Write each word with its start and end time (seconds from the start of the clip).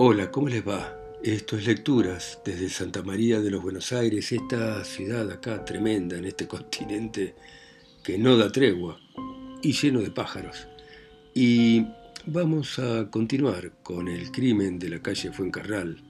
Hola, 0.00 0.30
¿cómo 0.30 0.48
les 0.48 0.66
va? 0.66 0.96
Esto 1.24 1.56
es 1.56 1.66
Lecturas 1.66 2.40
desde 2.44 2.68
Santa 2.68 3.02
María 3.02 3.40
de 3.40 3.50
los 3.50 3.60
Buenos 3.60 3.92
Aires, 3.92 4.30
esta 4.30 4.84
ciudad 4.84 5.28
acá 5.28 5.64
tremenda 5.64 6.16
en 6.16 6.24
este 6.24 6.46
continente 6.56 7.34
que 8.04 8.16
no 8.16 8.36
da 8.36 8.52
tregua 8.52 9.00
y 9.60 9.72
lleno 9.72 9.98
de 9.98 10.12
pájaros. 10.12 10.68
Y 11.34 11.84
vamos 12.26 12.78
a 12.78 13.10
continuar 13.10 13.72
con 13.82 14.06
el 14.06 14.30
crimen 14.30 14.78
de 14.78 14.88
la 14.88 15.02
calle 15.02 15.32
Fuencarral 15.32 16.00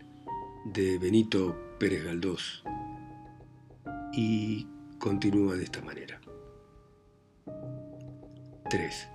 de 0.66 0.98
Benito 0.98 1.56
Pérez 1.80 2.04
Galdós. 2.04 2.62
Y 4.12 4.66
continúa 4.98 5.56
de 5.56 5.64
esta 5.64 5.80
manera. 5.80 6.20
3. 8.68 9.08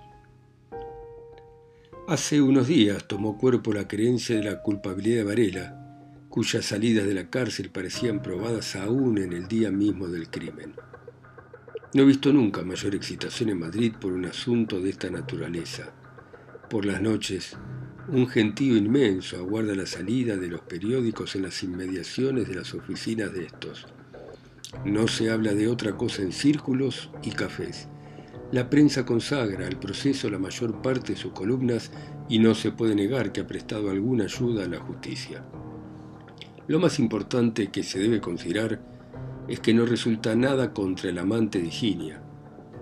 Hace 2.06 2.42
unos 2.42 2.68
días 2.68 3.08
tomó 3.08 3.38
cuerpo 3.38 3.72
la 3.72 3.88
creencia 3.88 4.36
de 4.36 4.44
la 4.44 4.60
culpabilidad 4.60 5.16
de 5.16 5.24
Varela, 5.24 6.10
cuyas 6.28 6.66
salidas 6.66 7.06
de 7.06 7.14
la 7.14 7.30
cárcel 7.30 7.70
parecían 7.70 8.20
probadas 8.20 8.76
aún 8.76 9.16
en 9.16 9.32
el 9.32 9.48
día 9.48 9.70
mismo 9.70 10.06
del 10.08 10.28
crimen. 10.28 10.74
No 11.94 12.02
he 12.02 12.04
visto 12.04 12.30
nunca 12.30 12.62
mayor 12.62 12.94
excitación 12.94 13.48
en 13.48 13.58
Madrid 13.58 13.94
por 13.98 14.12
un 14.12 14.26
asunto 14.26 14.80
de 14.80 14.90
esta 14.90 15.08
naturaleza. 15.08 15.94
Por 16.68 16.84
las 16.84 17.00
noches, 17.00 17.56
un 18.08 18.28
gentío 18.28 18.76
inmenso 18.76 19.38
aguarda 19.38 19.74
la 19.74 19.86
salida 19.86 20.36
de 20.36 20.48
los 20.48 20.60
periódicos 20.60 21.34
en 21.36 21.42
las 21.42 21.62
inmediaciones 21.62 22.46
de 22.46 22.56
las 22.56 22.74
oficinas 22.74 23.32
de 23.32 23.46
estos. 23.46 23.86
No 24.84 25.08
se 25.08 25.30
habla 25.30 25.54
de 25.54 25.68
otra 25.68 25.96
cosa 25.96 26.20
en 26.20 26.32
círculos 26.32 27.08
y 27.22 27.30
cafés. 27.30 27.88
La 28.52 28.70
prensa 28.70 29.04
consagra 29.04 29.66
al 29.66 29.78
proceso 29.78 30.30
la 30.30 30.38
mayor 30.38 30.80
parte 30.80 31.14
de 31.14 31.18
sus 31.18 31.32
columnas 31.32 31.90
y 32.28 32.38
no 32.38 32.54
se 32.54 32.70
puede 32.70 32.94
negar 32.94 33.32
que 33.32 33.40
ha 33.40 33.46
prestado 33.46 33.90
alguna 33.90 34.24
ayuda 34.24 34.64
a 34.64 34.68
la 34.68 34.78
justicia. 34.78 35.44
Lo 36.66 36.78
más 36.78 36.98
importante 36.98 37.68
que 37.68 37.82
se 37.82 37.98
debe 37.98 38.20
considerar 38.20 38.80
es 39.48 39.60
que 39.60 39.74
no 39.74 39.84
resulta 39.84 40.34
nada 40.34 40.72
contra 40.72 41.10
el 41.10 41.18
amante 41.18 41.60
de 41.60 41.66
Higinia, 41.66 42.22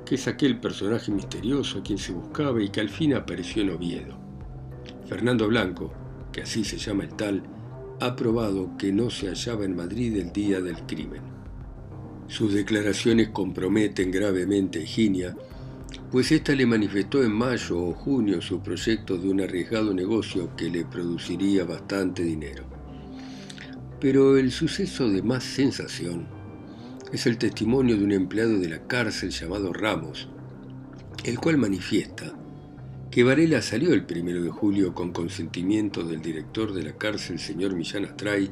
que 0.05 0.16
es 0.16 0.28
aquel 0.28 0.60
personaje 0.60 1.10
misterioso 1.10 1.78
a 1.78 1.83
quien 1.83 1.98
se 1.98 2.12
buscaba 2.12 2.62
y 2.62 2.68
que 2.68 2.80
al 2.80 2.88
fin 2.88 3.14
apareció 3.14 3.62
en 3.62 3.70
Oviedo. 3.70 4.18
Fernando 5.06 5.48
Blanco, 5.48 5.92
que 6.33 6.42
así 6.42 6.64
se 6.64 6.78
llama 6.78 7.05
el 7.05 7.14
tal, 7.14 7.42
ha 8.00 8.16
probado 8.16 8.77
que 8.77 8.92
no 8.92 9.10
se 9.10 9.28
hallaba 9.28 9.64
en 9.64 9.77
Madrid 9.77 10.16
el 10.16 10.33
día 10.33 10.60
del 10.60 10.77
crimen. 10.86 11.22
Sus 12.28 12.55
declaraciones 12.55 13.28
comprometen 13.28 14.10
gravemente 14.10 14.78
a 14.78 14.83
Higinia 14.83 15.36
pues 16.10 16.30
ésta 16.32 16.54
le 16.54 16.66
manifestó 16.66 17.22
en 17.22 17.32
mayo 17.32 17.78
o 17.78 17.92
junio 17.94 18.42
su 18.42 18.62
proyecto 18.62 19.16
de 19.16 19.30
un 19.30 19.40
arriesgado 19.40 19.94
negocio 19.94 20.54
que 20.56 20.68
le 20.70 20.84
produciría 20.84 21.64
bastante 21.64 22.22
dinero. 22.22 22.64
Pero 24.00 24.36
el 24.36 24.50
suceso 24.50 25.08
de 25.08 25.22
más 25.22 25.44
sensación 25.44 26.26
es 27.12 27.26
el 27.26 27.38
testimonio 27.38 27.96
de 27.96 28.04
un 28.04 28.12
empleado 28.12 28.58
de 28.58 28.68
la 28.68 28.86
cárcel 28.86 29.30
llamado 29.30 29.72
Ramos, 29.72 30.28
el 31.24 31.38
cual 31.38 31.58
manifiesta 31.58 32.32
que 33.10 33.24
Varela 33.24 33.60
salió 33.60 33.92
el 33.92 34.06
primero 34.06 34.42
de 34.42 34.50
julio 34.50 34.94
con 34.94 35.12
consentimiento 35.12 36.02
del 36.02 36.22
director 36.22 36.72
de 36.72 36.82
la 36.82 36.92
cárcel, 36.92 37.38
señor 37.38 37.74
Millán 37.74 38.06
Astray, 38.06 38.50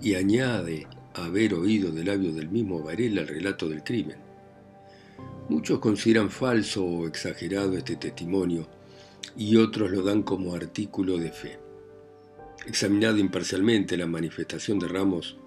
y 0.00 0.14
añade 0.14 0.86
haber 1.14 1.54
oído 1.54 1.90
de 1.90 2.04
labios 2.04 2.36
del 2.36 2.48
mismo 2.48 2.80
Varela 2.80 3.22
el 3.22 3.28
relato 3.28 3.68
del 3.68 3.82
crimen. 3.82 4.27
Muchos 5.48 5.78
consideran 5.78 6.30
falso 6.30 6.84
o 6.84 7.06
exagerado 7.06 7.78
este 7.78 7.96
testimonio 7.96 8.68
y 9.34 9.56
otros 9.56 9.90
lo 9.90 10.02
dan 10.02 10.22
como 10.22 10.54
artículo 10.54 11.16
de 11.16 11.32
fe. 11.32 11.58
Examinada 12.66 13.18
imparcialmente 13.18 13.96
la 13.96 14.06
manifestación 14.06 14.78
de 14.78 14.88
Ramos, 14.88 15.38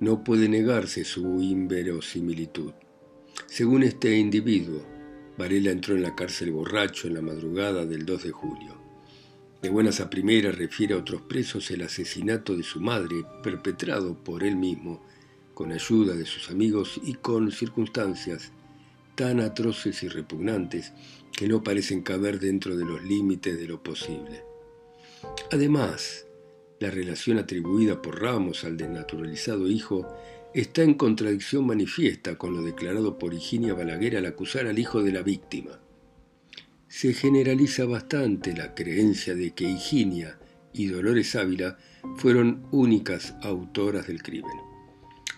no 0.00 0.24
puede 0.24 0.48
negarse 0.48 1.04
su 1.04 1.40
inverosimilitud. 1.40 2.72
Según 3.46 3.84
este 3.84 4.16
individuo, 4.18 4.82
Varela 5.38 5.70
entró 5.70 5.94
en 5.94 6.02
la 6.02 6.16
cárcel 6.16 6.50
borracho 6.50 7.06
en 7.06 7.14
la 7.14 7.22
madrugada 7.22 7.86
del 7.86 8.04
2 8.04 8.24
de 8.24 8.30
julio. 8.32 8.74
De 9.62 9.70
buenas 9.70 10.00
a 10.00 10.10
primeras 10.10 10.58
refiere 10.58 10.94
a 10.94 10.98
otros 10.98 11.22
presos 11.22 11.70
el 11.70 11.82
asesinato 11.82 12.56
de 12.56 12.64
su 12.64 12.80
madre, 12.80 13.24
perpetrado 13.42 14.14
por 14.14 14.42
él 14.42 14.56
mismo, 14.56 15.00
con 15.54 15.70
ayuda 15.70 16.16
de 16.16 16.26
sus 16.26 16.50
amigos 16.50 17.00
y 17.04 17.14
con 17.14 17.52
circunstancias 17.52 18.50
tan 19.14 19.40
atroces 19.40 20.02
y 20.02 20.08
repugnantes 20.08 20.92
que 21.32 21.48
no 21.48 21.62
parecen 21.62 22.02
caber 22.02 22.38
dentro 22.40 22.76
de 22.76 22.84
los 22.84 23.02
límites 23.02 23.58
de 23.58 23.66
lo 23.66 23.82
posible. 23.82 24.42
Además, 25.50 26.26
la 26.80 26.90
relación 26.90 27.38
atribuida 27.38 28.02
por 28.02 28.20
Ramos 28.20 28.64
al 28.64 28.76
desnaturalizado 28.76 29.68
hijo 29.68 30.06
está 30.54 30.82
en 30.82 30.94
contradicción 30.94 31.66
manifiesta 31.66 32.36
con 32.36 32.54
lo 32.54 32.62
declarado 32.62 33.18
por 33.18 33.34
Higinia 33.34 33.74
Balaguer 33.74 34.16
al 34.16 34.26
acusar 34.26 34.66
al 34.66 34.78
hijo 34.78 35.02
de 35.02 35.12
la 35.12 35.22
víctima. 35.22 35.80
Se 36.88 37.12
generaliza 37.12 37.86
bastante 37.86 38.54
la 38.54 38.74
creencia 38.74 39.34
de 39.34 39.52
que 39.52 39.64
Higinia 39.64 40.38
y 40.72 40.86
Dolores 40.86 41.34
Ávila 41.34 41.78
fueron 42.16 42.66
únicas 42.70 43.34
autoras 43.42 44.06
del 44.06 44.22
crimen. 44.22 44.56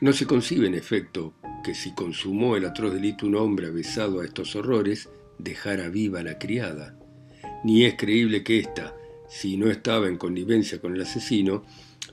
No 0.01 0.13
se 0.13 0.27
concibe, 0.27 0.67
en 0.67 0.75
efecto, 0.75 1.35
que 1.67 1.75
si 1.75 1.91
consumó 1.91 2.55
el 2.55 2.65
atroz 2.65 2.95
delito 2.95 3.27
un 3.27 3.35
hombre 3.35 3.67
avesado 3.67 4.21
a 4.21 4.25
estos 4.25 4.55
horrores, 4.55 5.09
dejara 5.37 5.89
viva 5.89 6.21
a 6.21 6.23
la 6.23 6.39
criada. 6.39 6.97
Ni 7.65 7.85
es 7.85 7.97
creíble 7.97 8.45
que 8.45 8.61
ésta, 8.61 8.95
si 9.29 9.57
no 9.57 9.69
estaba 9.69 10.07
en 10.07 10.17
connivencia 10.17 10.81
con 10.81 10.95
el 10.95 11.03
asesino, 11.03 11.65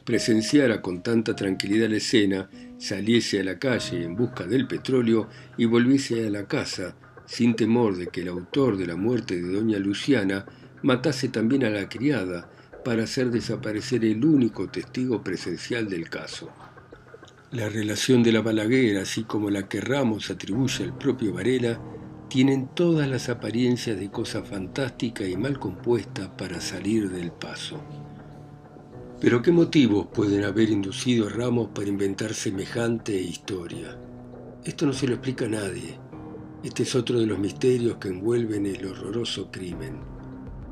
presenciara 0.04 0.82
con 0.82 1.04
tanta 1.04 1.36
tranquilidad 1.36 1.88
la 1.88 1.98
escena, 1.98 2.50
saliese 2.80 3.42
a 3.42 3.44
la 3.44 3.60
calle 3.60 4.04
en 4.04 4.16
busca 4.16 4.48
del 4.48 4.66
petróleo 4.66 5.30
y 5.56 5.66
volviese 5.66 6.26
a 6.26 6.32
la 6.32 6.48
casa, 6.48 6.96
sin 7.28 7.56
temor 7.56 7.96
de 7.96 8.08
que 8.08 8.22
el 8.22 8.30
autor 8.30 8.76
de 8.76 8.88
la 8.88 8.96
muerte 8.96 9.40
de 9.40 9.54
doña 9.54 9.78
Luciana 9.78 10.48
matase 10.82 11.30
también 11.30 11.64
a 11.64 11.70
la 11.70 11.88
criada 11.88 12.50
para 12.84 13.04
hacer 13.04 13.30
desaparecer 13.30 14.04
el 14.04 14.26
único 14.26 14.68
testigo 14.68 15.24
presencial 15.24 15.88
del 15.88 16.10
caso. 16.10 16.50
La 17.54 17.70
relación 17.70 18.24
de 18.24 18.32
la 18.32 18.42
Balaguer, 18.42 18.98
así 18.98 19.26
como 19.26 19.52
la 19.52 19.70
que 19.70 19.80
Ramos 19.80 20.32
atribuye 20.32 20.86
al 20.86 20.98
propio 20.98 21.36
Varela, 21.36 21.80
tienen 22.28 22.70
todas 22.74 23.08
las 23.08 23.30
apariencias 23.30 24.00
de 24.00 24.10
cosa 24.10 24.42
fantástica 24.42 25.28
y 25.28 25.38
mal 25.38 25.60
compuesta 25.60 26.36
para 26.36 26.60
salir 26.60 27.12
del 27.12 27.32
paso. 27.32 27.80
Pero 29.22 29.44
¿qué 29.44 29.52
motivos 29.52 30.08
pueden 30.08 30.46
haber 30.46 30.72
inducido 30.72 31.28
a 31.28 31.30
Ramos 31.30 31.70
para 31.76 31.90
inventar 31.90 32.34
semejante 32.34 33.14
historia? 33.22 34.00
Esto 34.64 34.88
no 34.88 34.94
se 34.94 35.06
lo 35.06 35.14
explica 35.14 35.46
a 35.46 35.50
nadie. 35.50 36.00
Este 36.64 36.82
es 36.82 36.96
otro 36.96 37.20
de 37.20 37.28
los 37.28 37.38
misterios 37.38 37.98
que 37.98 38.08
envuelven 38.08 38.66
el 38.66 38.84
horroroso 38.84 39.52
crimen. 39.52 40.00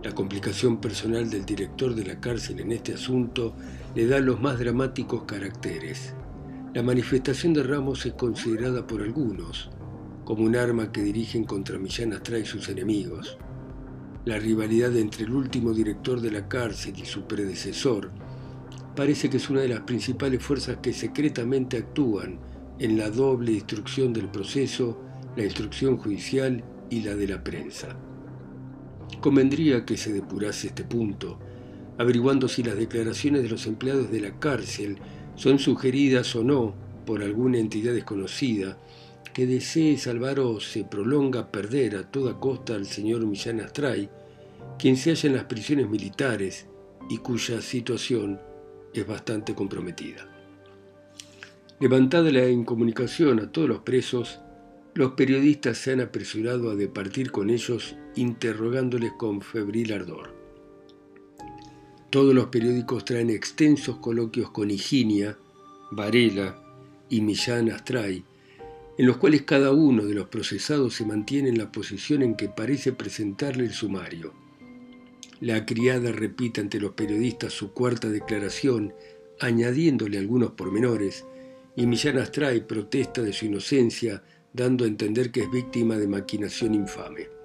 La 0.03 0.15
complicación 0.15 0.81
personal 0.81 1.29
del 1.29 1.45
director 1.45 1.93
de 1.93 2.05
la 2.05 2.19
cárcel 2.19 2.59
en 2.59 2.71
este 2.71 2.95
asunto 2.95 3.55
le 3.93 4.07
da 4.07 4.19
los 4.19 4.41
más 4.41 4.57
dramáticos 4.57 5.25
caracteres. 5.25 6.15
La 6.73 6.83
manifestación 6.83 7.51
de 7.53 7.63
Ramos 7.63 8.05
es 8.05 8.13
considerada 8.13 8.87
por 8.87 9.01
algunos 9.01 9.69
como 10.23 10.45
un 10.45 10.55
arma 10.55 10.89
que 10.89 11.01
dirigen 11.01 11.43
contra 11.43 11.77
Millán 11.77 12.13
Astra 12.13 12.39
y 12.39 12.45
sus 12.45 12.69
enemigos. 12.69 13.37
La 14.23 14.39
rivalidad 14.39 14.95
entre 14.95 15.25
el 15.25 15.33
último 15.33 15.73
director 15.73 16.21
de 16.21 16.31
la 16.31 16.47
cárcel 16.47 16.93
y 16.97 17.05
su 17.05 17.23
predecesor 17.23 18.09
parece 18.95 19.29
que 19.29 19.35
es 19.35 19.49
una 19.49 19.59
de 19.59 19.67
las 19.67 19.81
principales 19.81 20.41
fuerzas 20.41 20.77
que 20.81 20.93
secretamente 20.93 21.75
actúan 21.75 22.39
en 22.79 22.97
la 22.97 23.09
doble 23.09 23.51
instrucción 23.51 24.13
del 24.13 24.29
proceso, 24.29 24.97
la 25.35 25.43
instrucción 25.43 25.97
judicial 25.97 26.63
y 26.89 27.01
la 27.01 27.15
de 27.17 27.27
la 27.27 27.43
prensa. 27.43 27.97
Convendría 29.19 29.83
que 29.83 29.97
se 29.97 30.13
depurase 30.13 30.67
este 30.67 30.85
punto, 30.85 31.37
averiguando 31.97 32.47
si 32.47 32.63
las 32.63 32.77
declaraciones 32.77 33.43
de 33.43 33.49
los 33.49 33.67
empleados 33.67 34.09
de 34.09 34.21
la 34.21 34.39
cárcel 34.39 34.97
son 35.41 35.57
sugeridas 35.57 36.35
o 36.35 36.43
no 36.43 36.75
por 37.03 37.23
alguna 37.23 37.57
entidad 37.57 37.93
desconocida 37.93 38.77
que 39.33 39.47
desee 39.47 39.97
salvar 39.97 40.39
o 40.39 40.59
se 40.59 40.83
prolonga 40.83 41.51
perder 41.51 41.95
a 41.95 42.03
toda 42.03 42.39
costa 42.39 42.75
al 42.75 42.85
señor 42.85 43.25
Millán 43.25 43.59
Astray, 43.59 44.07
quien 44.77 44.97
se 44.97 45.09
halla 45.09 45.29
en 45.29 45.35
las 45.35 45.45
prisiones 45.45 45.89
militares 45.89 46.67
y 47.09 47.17
cuya 47.17 47.59
situación 47.59 48.39
es 48.93 49.07
bastante 49.07 49.55
comprometida. 49.55 50.29
Levantada 51.79 52.29
la 52.29 52.47
incomunicación 52.47 53.39
a 53.39 53.51
todos 53.51 53.67
los 53.67 53.79
presos, 53.79 54.41
los 54.93 55.13
periodistas 55.13 55.79
se 55.79 55.93
han 55.93 56.01
apresurado 56.01 56.69
a 56.69 56.75
departir 56.75 57.31
con 57.31 57.49
ellos 57.49 57.95
interrogándoles 58.15 59.13
con 59.17 59.41
febril 59.41 59.91
ardor. 59.91 60.40
Todos 62.11 62.35
los 62.35 62.47
periódicos 62.47 63.05
traen 63.05 63.29
extensos 63.29 63.95
coloquios 63.99 64.51
con 64.51 64.69
Higinia, 64.69 65.37
Varela 65.91 66.61
y 67.09 67.21
Millán 67.21 67.71
Astray, 67.71 68.25
en 68.97 69.07
los 69.07 69.15
cuales 69.15 69.43
cada 69.43 69.71
uno 69.71 70.03
de 70.03 70.13
los 70.13 70.27
procesados 70.27 70.93
se 70.93 71.05
mantiene 71.05 71.47
en 71.47 71.57
la 71.57 71.71
posición 71.71 72.21
en 72.21 72.35
que 72.35 72.49
parece 72.49 72.91
presentarle 72.91 73.63
el 73.63 73.71
sumario. 73.71 74.33
La 75.39 75.65
criada 75.65 76.11
repite 76.11 76.59
ante 76.59 76.81
los 76.81 76.91
periodistas 76.91 77.53
su 77.53 77.71
cuarta 77.71 78.09
declaración, 78.09 78.93
añadiéndole 79.39 80.17
algunos 80.17 80.51
pormenores, 80.51 81.23
y 81.77 81.87
Millán 81.87 82.17
Astray 82.17 82.67
protesta 82.67 83.21
de 83.21 83.31
su 83.31 83.45
inocencia, 83.45 84.21
dando 84.51 84.83
a 84.83 84.87
entender 84.89 85.31
que 85.31 85.43
es 85.43 85.49
víctima 85.49 85.95
de 85.95 86.09
maquinación 86.09 86.75
infame. 86.75 87.40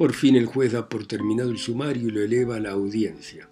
Por 0.00 0.14
fin 0.14 0.34
el 0.34 0.46
juez 0.46 0.72
da 0.72 0.88
por 0.88 1.06
terminado 1.06 1.50
el 1.50 1.58
sumario 1.58 2.08
y 2.08 2.10
lo 2.10 2.22
eleva 2.22 2.56
a 2.56 2.60
la 2.60 2.70
audiencia. 2.70 3.50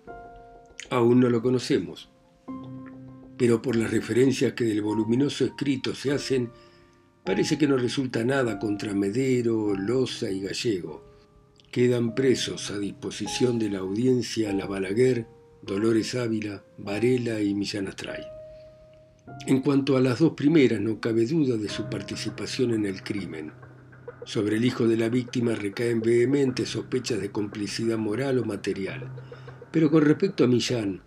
Aún 0.89 1.21
no 1.21 1.29
lo 1.29 1.43
conocemos, 1.43 2.09
pero 3.37 3.61
por 3.61 3.77
las 3.77 3.91
referencias 3.91 4.55
que 4.55 4.65
del 4.65 4.81
voluminoso 4.81 5.45
escrito 5.45 5.95
se 5.95 6.11
hacen, 6.11 6.51
parece 7.23 7.59
que 7.59 7.69
no 7.69 7.77
resulta 7.77 8.25
nada 8.25 8.59
contra 8.59 8.95
Medero, 8.95 9.75
Loza 9.75 10.31
y 10.31 10.41
Gallego. 10.41 11.05
Quedan 11.71 12.15
presos 12.15 12.71
a 12.71 12.79
disposición 12.79 13.59
de 13.59 13.69
la 13.69 13.81
audiencia 13.81 14.51
la 14.55 14.65
Balaguer, 14.65 15.27
Dolores 15.61 16.15
Ávila, 16.15 16.65
Varela 16.79 17.43
y 17.43 17.53
Millán 17.53 17.89
Astray. 17.89 18.23
En 19.47 19.61
cuanto 19.61 19.99
a 19.99 20.01
las 20.01 20.19
dos 20.19 20.33
primeras, 20.33 20.81
no 20.81 20.99
cabe 20.99 21.27
duda 21.27 21.59
de 21.59 21.69
su 21.69 21.91
participación 21.91 22.73
en 22.73 22.87
el 22.87 23.03
crimen. 23.03 23.53
Sobre 24.29 24.59
el 24.59 24.65
hijo 24.67 24.87
de 24.87 24.99
la 24.99 25.09
víctima 25.09 25.55
recaen 25.55 26.03
vehementes 26.03 26.69
sospechas 26.69 27.19
de 27.19 27.31
complicidad 27.31 27.97
moral 27.97 28.39
o 28.39 28.45
material. 28.45 29.09
Pero 29.71 29.91
con 29.91 30.05
respecto 30.05 30.45
a 30.45 30.47
Millán, 30.47 31.01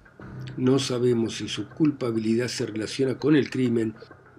no 0.57 0.79
sabemos 0.79 1.35
si 1.35 1.47
su 1.47 1.69
culpabilidad 1.69 2.47
se 2.47 2.65
relaciona 2.65 3.19
con 3.19 3.35
el 3.35 3.51
crimen 3.51 3.93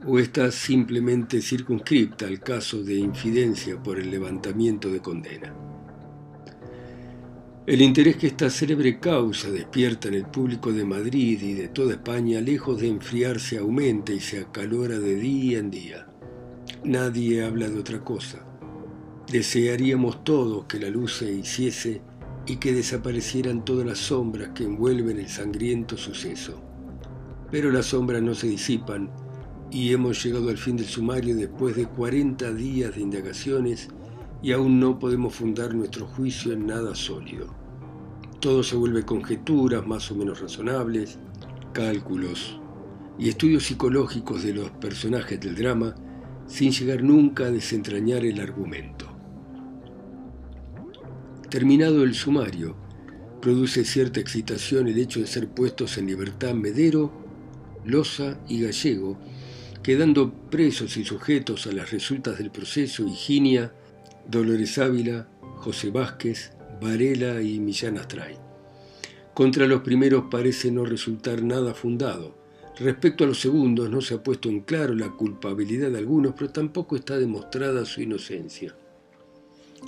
o 0.05 0.19
está 0.19 0.51
simplemente 0.51 1.41
circunscripta 1.41 2.27
al 2.27 2.41
caso 2.41 2.83
de 2.83 2.97
infidencia 2.97 3.81
por 3.81 4.01
el 4.01 4.11
levantamiento 4.11 4.91
de 4.91 4.99
condena. 4.99 5.55
El 7.65 7.83
interés 7.83 8.17
que 8.17 8.27
esta 8.27 8.51
célebre 8.51 8.99
causa 8.99 9.49
despierta 9.49 10.09
en 10.09 10.15
el 10.15 10.25
público 10.25 10.73
de 10.73 10.85
Madrid 10.85 11.41
y 11.41 11.53
de 11.53 11.69
toda 11.69 11.93
España, 11.93 12.41
lejos 12.41 12.81
de 12.81 12.89
enfriarse, 12.89 13.59
aumenta 13.59 14.13
y 14.13 14.19
se 14.19 14.41
acalora 14.41 14.99
de 14.99 15.15
día 15.15 15.61
en 15.61 15.71
día. 15.71 16.09
Nadie 16.83 17.45
habla 17.45 17.69
de 17.69 17.79
otra 17.79 18.03
cosa. 18.03 18.49
Desearíamos 19.33 20.25
todos 20.25 20.67
que 20.67 20.79
la 20.79 20.91
luz 20.91 21.17
se 21.17 21.33
hiciese 21.33 22.03
y 22.47 22.57
que 22.57 22.75
desaparecieran 22.75 23.65
todas 23.65 23.87
las 23.87 23.97
sombras 23.97 24.51
que 24.51 24.65
envuelven 24.65 25.19
el 25.19 25.29
sangriento 25.31 25.97
suceso. 25.97 26.61
Pero 27.51 27.71
las 27.71 27.87
sombras 27.87 28.21
no 28.21 28.35
se 28.35 28.49
disipan 28.49 29.11
y 29.71 29.91
hemos 29.95 30.23
llegado 30.23 30.51
al 30.51 30.59
fin 30.59 30.77
del 30.77 30.85
sumario 30.85 31.35
después 31.35 31.75
de 31.77 31.87
40 31.87 32.53
días 32.53 32.95
de 32.95 33.01
indagaciones 33.01 33.89
y 34.43 34.53
aún 34.53 34.79
no 34.79 34.99
podemos 34.99 35.35
fundar 35.35 35.75
nuestro 35.75 36.05
juicio 36.09 36.53
en 36.53 36.67
nada 36.67 36.95
sólido. 36.95 37.47
Todo 38.39 38.63
se 38.63 38.77
vuelve 38.77 39.03
conjeturas 39.07 39.87
más 39.87 40.11
o 40.11 40.15
menos 40.15 40.43
razonables, 40.43 41.19
cálculos 41.73 42.61
y 43.19 43.31
estudios 43.31 43.63
psicológicos 43.63 44.43
de 44.43 44.53
los 44.53 44.71
personajes 44.73 45.41
del 45.41 45.55
drama 45.55 45.95
sin 46.47 46.71
llegar 46.71 47.03
nunca 47.03 47.47
a 47.47 47.51
desentrañar 47.51 48.27
el 48.27 48.39
argumento. 48.39 49.12
Terminado 51.53 52.03
el 52.03 52.15
sumario, 52.15 52.75
produce 53.43 53.85
cierta 53.85 54.21
excitación 54.21 54.89
el 54.89 54.97
hecho 54.97 55.21
de 55.21 55.27
ser 55.27 55.49
puestos 55.49 55.99
en 55.99 56.07
libertad 56.07 56.55
Medero, 56.55 57.13
Loza 57.85 58.39
y 58.49 58.63
Gallego, 58.63 59.19
quedando 59.83 60.33
presos 60.33 60.97
y 60.97 61.05
sujetos 61.05 61.67
a 61.67 61.73
las 61.73 61.91
resultas 61.91 62.39
del 62.39 62.51
proceso 62.51 63.07
Higinia, 63.07 63.71
Dolores 64.27 64.79
Ávila, 64.79 65.29
José 65.57 65.91
Vázquez, 65.91 66.53
Varela 66.81 67.43
y 67.43 67.61
Millán 67.61 67.99
Astray. 67.99 68.37
Contra 69.35 69.67
los 69.67 69.83
primeros 69.83 70.25
parece 70.31 70.71
no 70.71 70.87
resultar 70.87 71.43
nada 71.43 71.75
fundado. 71.75 72.35
Respecto 72.79 73.25
a 73.25 73.27
los 73.27 73.39
segundos 73.39 73.91
no 73.91 74.01
se 74.01 74.15
ha 74.15 74.23
puesto 74.23 74.49
en 74.49 74.61
claro 74.61 74.95
la 74.95 75.11
culpabilidad 75.11 75.91
de 75.91 75.99
algunos, 75.99 76.33
pero 76.33 76.51
tampoco 76.51 76.97
está 76.97 77.19
demostrada 77.19 77.85
su 77.85 78.01
inocencia. 78.01 78.75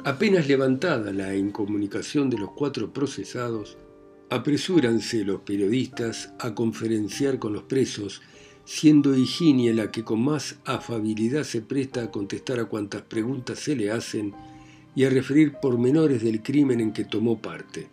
Apenas 0.02 0.49
levantada 0.49 1.12
la 1.12 1.35
incomunicación 1.37 2.29
de 2.29 2.38
los 2.38 2.50
cuatro 2.50 2.93
procesados, 2.93 3.79
apresúranse 4.29 5.25
los 5.25 5.41
periodistas 5.43 6.35
a 6.38 6.55
conferenciar 6.55 7.38
con 7.38 7.52
los 7.52 7.62
presos, 7.62 8.20
siendo 8.64 9.17
Higinia 9.17 9.73
la 9.73 9.91
que 9.91 10.05
con 10.05 10.23
más 10.23 10.58
afabilidad 10.64 11.44
se 11.44 11.62
presta 11.62 12.02
a 12.02 12.11
contestar 12.11 12.58
a 12.58 12.64
cuantas 12.64 13.02
preguntas 13.02 13.61
se 13.61 13.76
le 13.76 13.91
hacen 13.91 14.35
y 14.96 15.05
a 15.05 15.11
referir 15.11 15.55
pormenores 15.61 16.23
del 16.23 16.43
crimen 16.43 16.81
en 16.81 16.93
que 16.93 17.05
tomó 17.05 17.41
parte. 17.41 17.88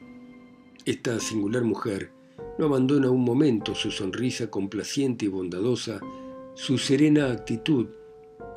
Esta 0.86 1.20
singular 1.20 1.64
mujer 1.64 2.12
no 2.58 2.66
abandona 2.66 3.10
un 3.10 3.24
momento 3.24 3.76
su 3.76 3.92
sonrisa 3.92 4.50
complaciente 4.50 5.26
y 5.26 5.28
bondadosa, 5.30 6.00
su 6.56 6.78
serena 6.78 7.32
actitud 7.32 7.88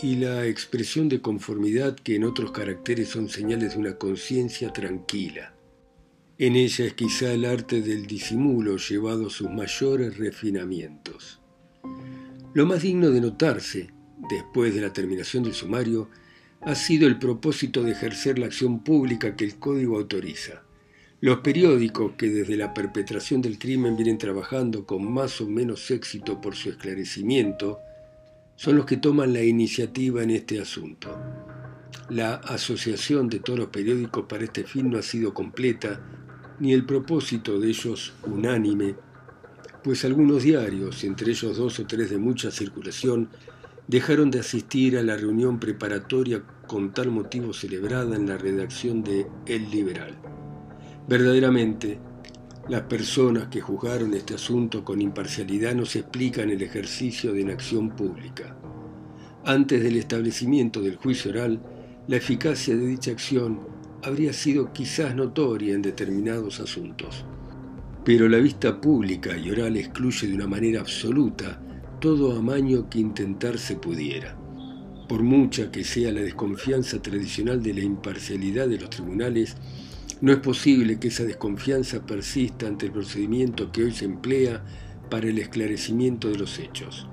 y 0.01 0.17
la 0.17 0.47
expresión 0.47 1.09
de 1.09 1.21
conformidad 1.21 1.97
que 1.97 2.17
en 2.17 2.25
otros 2.25 2.53
caracteres 2.53 3.09
son 3.09 3.29
señales 3.29 3.75
de 3.75 3.79
una 3.79 3.97
conciencia 3.97 4.73
tranquila. 4.73 5.55
En 6.39 6.57
ella 6.57 6.85
es 6.85 6.95
quizá 6.95 7.33
el 7.33 7.45
arte 7.45 7.81
del 7.81 8.07
disimulo 8.07 8.77
llevado 8.77 9.29
a 9.29 9.31
sus 9.31 9.51
mayores 9.51 10.19
refinamientos. 10.19 11.41
Lo 12.55 12.67
más 12.67 12.83
digno 12.83 13.11
de 13.11 13.21
notarse, 13.21 13.91
después 14.29 14.75
de 14.75 14.81
la 14.81 14.93
terminación 14.93 15.45
del 15.45 15.55
sumario, 15.55 16.11
ha 16.61 16.75
sido 16.75 17.07
el 17.07 17.19
propósito 17.19 17.83
de 17.83 17.93
ejercer 17.93 18.39
la 18.39 18.47
acción 18.47 18.83
pública 18.83 19.37
que 19.37 19.45
el 19.45 19.57
Código 19.59 19.97
autoriza. 19.97 20.63
Los 21.21 21.39
periódicos 21.39 22.13
que 22.19 22.29
desde 22.29 22.57
la 22.57 22.75
perpetración 22.75 23.41
del 23.41 23.59
crimen 23.59 23.97
vienen 23.97 24.19
trabajando 24.19 24.87
con 24.87 25.11
más 25.11 25.41
o 25.41 25.47
menos 25.47 25.91
éxito 25.91 26.41
por 26.41 26.57
su 26.57 26.71
esclarecimiento, 26.71 27.79
son 28.57 28.77
los 28.77 28.87
que 28.87 28.97
toman 28.97 29.33
la 29.33 29.43
iniciativa 29.43 30.23
en 30.23 30.31
este 30.31 30.61
asunto. 30.61 31.17
La 32.11 32.35
asociación 32.35 33.29
de 33.29 33.41
todos 33.41 33.59
los 33.59 33.69
periódicos 33.69 34.27
para 34.29 34.45
este 34.45 34.65
fin 34.65 34.91
no 34.91 34.99
ha 34.99 35.03
sido 35.03 35.33
completa, 35.33 36.01
ni 36.61 36.73
el 36.73 36.85
propósito 36.85 37.59
de 37.59 37.69
ellos 37.69 38.15
unánime, 38.25 38.95
pues 39.83 40.05
algunos 40.05 40.43
diarios, 40.43 41.05
entre 41.05 41.31
ellos 41.31 41.57
dos 41.57 41.79
o 41.79 41.87
tres 41.87 42.11
de 42.11 42.19
mucha 42.19 42.51
circulación, 42.51 43.29
dejaron 43.87 44.31
de 44.31 44.41
asistir 44.41 44.97
a 44.97 45.03
la 45.03 45.17
reunión 45.17 45.59
preparatoria 45.59 46.43
con 46.67 46.95
tal 46.95 47.11
motivo 47.11 47.53
celebrada 47.53 48.17
en 48.17 48.27
la 48.27 48.39
redacción 48.39 49.03
de 49.03 49.27
El 49.47 49.71
Liberal. 49.71 50.17
Verdaderamente, 51.07 51.99
las 52.69 52.83
personas 52.83 53.49
que 53.49 53.61
juzgaron 53.61 54.15
este 54.15 54.35
asunto 54.35 54.85
con 54.85 55.03
imparcialidad 55.03 55.75
no 55.75 55.85
se 55.85 56.01
explican 56.01 56.51
el 56.51 56.63
ejercicio 56.63 57.33
de 57.33 57.45
la 57.45 57.53
acción 57.53 57.91
pública. 57.91 58.57
Antes 59.45 59.83
del 59.83 59.97
establecimiento 59.97 60.81
del 60.81 60.97
juicio 60.97 61.31
oral, 61.31 61.61
la 62.09 62.17
eficacia 62.17 62.75
de 62.75 62.87
dicha 62.87 63.11
acción 63.11 63.61
habría 64.03 64.33
sido 64.33 64.73
quizás 64.73 65.15
notoria 65.15 65.75
en 65.75 65.83
determinados 65.83 66.61
asuntos. 66.61 67.27
Pero 68.05 68.29
la 68.29 68.39
vista 68.39 68.81
pública 68.81 69.37
y 69.37 69.51
oral 69.51 69.77
excluye 69.77 70.27
de 70.27 70.35
una 70.35 70.47
manera 70.47 70.81
absoluta 70.81 71.61
todo 72.01 72.37
amaño 72.37 72.89
que 72.89 72.99
intentarse 72.99 73.77
pudiera. 73.77 74.37
Por 75.09 75.23
mucha 75.23 75.71
que 75.71 75.85
sea 75.85 76.13
la 76.13 76.21
desconfianza 76.23 77.01
tradicional 77.01 77.63
de 77.63 77.75
la 77.75 77.81
imparcialidad 77.81 78.69
de 78.69 78.79
los 78.79 78.91
tribunales, 78.91 79.57
no 80.21 80.33
es 80.33 80.39
posible 80.39 80.99
que 80.99 81.09
esa 81.09 81.25
desconfianza 81.25 82.05
persista 82.05 82.67
ante 82.67 82.87
el 82.87 82.93
procedimiento 82.93 83.71
que 83.73 83.85
hoy 83.85 83.93
se 83.93 84.05
emplea 84.05 84.65
para 85.11 85.29
el 85.29 85.39
esclarecimiento 85.39 86.29
de 86.29 86.39
los 86.39 86.59
hechos. 86.59 87.07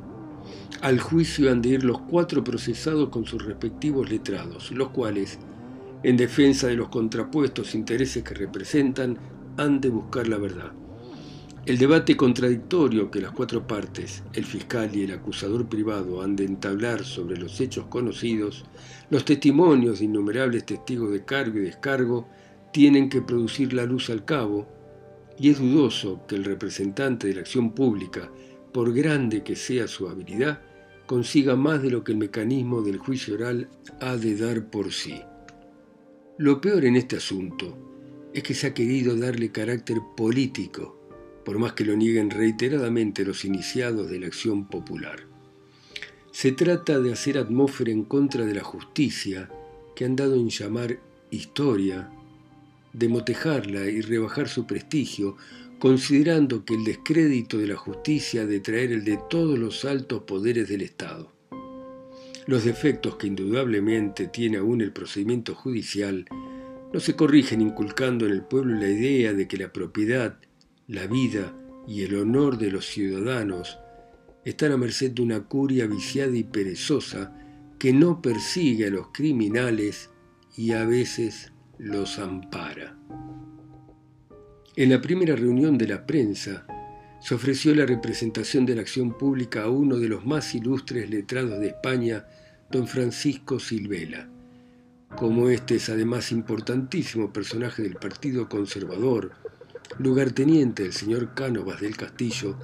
Al 0.82 1.00
juicio 1.00 1.52
han 1.52 1.62
de 1.62 1.70
ir 1.70 1.84
los 1.84 2.00
cuatro 2.02 2.44
procesados 2.44 3.10
con 3.10 3.26
sus 3.26 3.44
respectivos 3.44 4.10
letrados, 4.10 4.72
los 4.72 4.90
cuales, 4.90 5.40
en 6.04 6.18
defensa 6.18 6.68
de 6.68 6.76
los 6.76 6.90
contrapuestos 6.90 7.76
intereses 7.76 8.24
que 8.24 8.34
representan, 8.34 9.18
han 9.58 9.82
de 9.82 9.90
buscar 9.90 10.28
la 10.28 10.38
verdad. 10.38 10.72
El 11.64 11.78
debate 11.78 12.18
contradictorio 12.18 13.12
que 13.12 13.22
las 13.22 13.34
cuatro 13.34 13.68
partes, 13.68 14.24
el 14.34 14.46
fiscal 14.46 14.96
y 14.96 15.04
el 15.04 15.12
acusador 15.12 15.68
privado, 15.70 16.24
han 16.24 16.36
de 16.36 16.46
entablar 16.46 17.04
sobre 17.04 17.38
los 17.38 17.62
hechos 17.62 17.86
conocidos, 17.86 18.66
los 19.12 19.26
testimonios 19.26 20.00
de 20.00 20.06
innumerables 20.06 20.66
testigos 20.66 21.12
de 21.12 21.24
cargo 21.24 21.60
y 21.60 21.62
descargo, 21.62 22.28
tienen 22.72 23.10
que 23.10 23.22
producir 23.22 23.74
la 23.74 23.86
luz 23.86 24.10
al 24.10 24.26
cabo, 24.26 24.68
y 25.38 25.50
es 25.50 25.60
dudoso 25.60 26.26
que 26.28 26.36
el 26.36 26.44
representante 26.44 27.28
de 27.28 27.36
la 27.36 27.42
acción 27.42 27.74
pública, 27.74 28.32
por 28.72 28.94
grande 28.94 29.44
que 29.44 29.56
sea 29.56 29.88
su 29.88 30.08
habilidad, 30.08 30.62
consiga 31.06 31.56
más 31.56 31.82
de 31.82 31.90
lo 31.90 32.04
que 32.04 32.14
el 32.14 32.18
mecanismo 32.18 32.82
del 32.82 32.98
juicio 32.98 33.36
oral 33.36 33.70
ha 34.00 34.16
de 34.16 34.38
dar 34.38 34.70
por 34.70 34.94
sí. 34.94 35.22
Lo 36.38 36.62
peor 36.62 36.86
en 36.86 36.96
este 36.96 37.18
asunto 37.18 37.78
es 38.34 38.44
que 38.44 38.54
se 38.54 38.68
ha 38.68 38.74
querido 38.74 39.16
darle 39.16 39.52
carácter 39.52 39.98
político, 40.16 40.98
por 41.44 41.60
más 41.60 41.74
que 41.74 41.86
lo 41.86 41.96
nieguen 41.96 42.30
reiteradamente 42.30 43.26
los 43.26 43.44
iniciados 43.44 44.10
de 44.10 44.20
la 44.20 44.28
acción 44.28 44.68
popular. 44.70 45.28
Se 46.32 46.54
trata 46.54 47.00
de 47.00 47.12
hacer 47.12 47.38
atmósfera 47.38 47.92
en 47.92 48.06
contra 48.06 48.46
de 48.46 48.54
la 48.54 48.64
justicia 48.64 49.50
que 49.96 50.06
han 50.06 50.16
dado 50.16 50.36
en 50.36 50.50
llamar 50.50 51.00
historia 51.30 52.10
de 52.94 53.08
motejarla 53.08 53.86
y 53.86 54.02
rebajar 54.02 54.48
su 54.50 54.66
prestigio, 54.68 55.38
considerando 55.80 56.66
que 56.66 56.76
el 56.76 56.84
descrédito 56.84 57.58
de 57.58 57.68
la 57.68 57.76
justicia 57.76 58.44
ha 58.44 58.46
de 58.46 58.60
traer 58.60 58.92
el 58.92 59.04
de 59.04 59.20
todos 59.30 59.58
los 59.58 59.86
altos 59.86 60.24
poderes 60.24 60.68
del 60.68 60.82
Estado. 60.82 61.32
Los 62.48 62.66
defectos 62.66 63.16
que 63.16 63.28
indudablemente 63.28 64.28
tiene 64.28 64.58
aún 64.58 64.82
el 64.82 64.92
procedimiento 64.92 65.56
judicial 65.56 66.26
no 66.94 67.00
se 67.00 67.16
corrigen 67.16 67.62
inculcando 67.62 68.26
en 68.26 68.34
el 68.34 68.44
pueblo 68.44 68.76
la 68.76 68.90
idea 68.90 69.34
de 69.34 69.48
que 69.48 69.58
la 69.58 69.72
propiedad, 69.72 70.38
la 70.88 71.08
vida 71.08 71.56
y 71.88 72.04
el 72.04 72.16
honor 72.16 72.58
de 72.58 72.72
los 72.72 72.86
ciudadanos 72.86 73.80
están 74.44 74.72
a 74.72 74.78
merced 74.78 75.12
de 75.12 75.22
una 75.22 75.42
curia 75.44 75.88
viciada 75.88 76.36
y 76.36 76.44
perezosa 76.44 77.34
que 77.80 77.94
no 77.94 78.22
persigue 78.22 78.88
a 78.88 78.92
los 78.92 79.08
criminales 79.14 80.10
y 80.58 80.72
a 80.74 80.86
veces 80.86 81.52
los 81.82 82.20
ampara. 82.20 82.96
En 84.76 84.92
la 84.92 85.02
primera 85.02 85.36
reunión 85.36 85.80
de 85.80 85.88
la 85.88 86.06
prensa 86.06 86.68
se 87.20 87.34
ofreció 87.34 87.74
la 87.74 87.88
representación 87.88 88.68
de 88.68 88.76
la 88.76 88.82
acción 88.82 89.18
pública 89.18 89.64
a 89.64 89.70
uno 89.70 89.98
de 89.98 90.08
los 90.08 90.24
más 90.24 90.54
ilustres 90.54 91.10
letrados 91.10 91.60
de 91.60 91.70
España, 91.70 92.28
don 92.70 92.88
Francisco 92.88 93.60
Silvela. 93.60 94.30
Como 95.18 95.50
este 95.50 95.78
es 95.78 95.90
además 95.90 96.32
importantísimo 96.32 97.34
personaje 97.34 97.82
del 97.82 97.96
Partido 97.96 98.48
Conservador, 98.48 99.32
lugarteniente 99.98 100.84
del 100.84 100.94
señor 100.94 101.34
Cánovas 101.34 101.82
del 101.82 101.98
Castillo, 101.98 102.60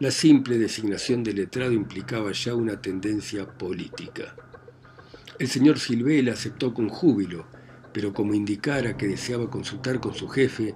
la 0.00 0.10
simple 0.10 0.56
designación 0.56 1.22
de 1.22 1.34
letrado 1.34 1.72
implicaba 1.72 2.32
ya 2.32 2.54
una 2.54 2.80
tendencia 2.80 3.46
política. 3.46 4.34
El 5.38 5.48
señor 5.48 5.78
Silvela 5.78 6.32
aceptó 6.32 6.72
con 6.72 6.88
júbilo, 6.88 7.46
pero 7.94 8.12
como 8.12 8.34
indicara 8.34 8.96
que 8.96 9.06
deseaba 9.06 9.48
consultar 9.48 10.00
con 10.00 10.12
su 10.14 10.28
jefe, 10.28 10.74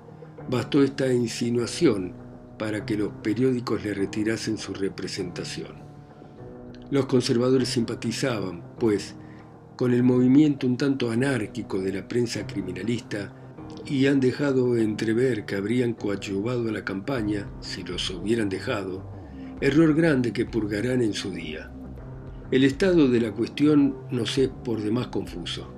bastó 0.49 0.85
esta 0.85 1.13
insinuación 1.13 2.15
para 2.59 2.87
que 2.87 2.97
los 2.97 3.11
periódicos 3.23 3.85
le 3.85 3.93
retirasen 3.93 4.57
su 4.57 4.73
representación. 4.73 5.83
Los 6.91 7.07
conservadores 7.07 7.69
simpatizaban, 7.69 8.63
pues, 8.79 9.17
con 9.77 9.93
el 9.93 10.05
movimiento 10.05 10.67
un 10.67 10.77
tanto 10.77 11.11
anárquico 11.11 11.81
de 11.81 11.93
la 11.93 12.09
prensa 12.09 12.47
criminalista 12.47 13.35
y 13.85 14.07
han 14.07 14.21
dejado 14.21 14.77
entrever 14.77 15.45
que 15.45 15.57
habrían 15.57 15.95
coadyuvado 15.95 16.69
a 16.69 16.73
la 16.73 16.85
campaña, 16.85 17.51
si 17.61 17.83
los 17.83 18.09
hubieran 18.11 18.49
dejado, 18.49 19.03
error 19.61 19.95
grande 19.95 20.33
que 20.33 20.47
purgarán 20.47 21.03
en 21.03 21.15
su 21.15 21.31
día. 21.33 21.73
El 22.53 22.65
estado 22.65 23.09
de 23.09 23.21
la 23.21 23.33
cuestión 23.33 23.97
nos 24.11 24.39
es 24.39 24.49
por 24.49 24.81
demás 24.81 25.09
confuso. 25.09 25.78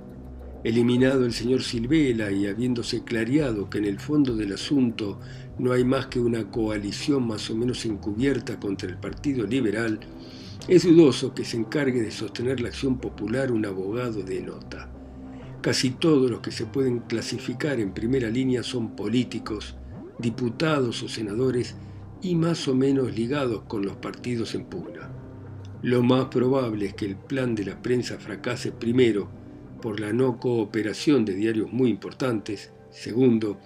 Eliminado 0.62 1.24
el 1.24 1.32
señor 1.32 1.62
Silvela 1.62 2.30
y 2.30 2.46
habiéndose 2.46 3.02
clareado 3.02 3.70
que 3.70 3.78
en 3.78 3.86
el 3.86 3.98
fondo 3.98 4.36
del 4.36 4.52
asunto 4.52 5.18
no 5.58 5.72
hay 5.72 5.84
más 5.84 6.08
que 6.08 6.20
una 6.20 6.50
coalición 6.50 7.26
más 7.26 7.48
o 7.48 7.56
menos 7.56 7.86
encubierta 7.86 8.60
contra 8.60 8.86
el 8.88 8.98
Partido 8.98 9.46
Liberal, 9.46 10.00
es 10.68 10.84
dudoso 10.84 11.34
que 11.34 11.46
se 11.46 11.56
encargue 11.56 12.02
de 12.02 12.10
sostener 12.10 12.60
la 12.60 12.68
acción 12.68 12.98
popular 12.98 13.50
un 13.50 13.64
abogado 13.64 14.22
de 14.22 14.42
nota. 14.42 14.92
Casi 15.62 15.92
todos 15.92 16.30
los 16.30 16.40
que 16.40 16.52
se 16.52 16.66
pueden 16.66 17.00
clasificar 17.00 17.80
en 17.80 17.94
primera 17.94 18.28
línea 18.28 18.62
son 18.62 18.94
políticos, 18.94 19.76
diputados 20.18 21.02
o 21.02 21.08
senadores 21.08 21.74
y 22.20 22.34
más 22.34 22.68
o 22.68 22.74
menos 22.74 23.16
ligados 23.16 23.62
con 23.62 23.86
los 23.86 23.96
partidos 23.96 24.54
en 24.54 24.66
pugna. 24.66 25.10
Lo 25.80 26.02
más 26.02 26.26
probable 26.26 26.86
es 26.86 26.94
que 26.94 27.06
el 27.06 27.16
plan 27.16 27.54
de 27.54 27.64
la 27.64 27.80
prensa 27.80 28.18
fracase 28.18 28.72
primero 28.72 29.39
por 29.80 30.00
la 30.00 30.12
no 30.12 30.38
cooperación 30.38 31.24
de 31.24 31.34
diarios 31.34 31.72
muy 31.72 31.90
importantes, 31.90 32.72
segundo, 32.90 33.58